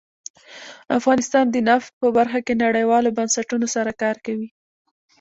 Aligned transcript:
افغانستان 0.99 1.45
د 1.51 1.55
نفت 1.69 1.91
په 2.01 2.07
برخه 2.17 2.39
کې 2.45 2.53
نړیوالو 2.65 3.15
بنسټونو 3.17 3.67
سره 3.75 3.91
کار 4.01 4.15
کوي. 4.25 4.49